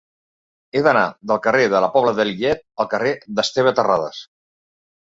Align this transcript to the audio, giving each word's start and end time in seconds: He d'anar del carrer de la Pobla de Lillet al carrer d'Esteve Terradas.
He 0.73 0.81
d'anar 0.87 1.03
del 1.33 1.41
carrer 1.43 1.67
de 1.75 1.83
la 1.85 1.91
Pobla 1.99 2.15
de 2.21 2.27
Lillet 2.31 2.67
al 2.85 2.91
carrer 2.97 3.13
d'Esteve 3.37 3.79
Terradas. 3.83 4.29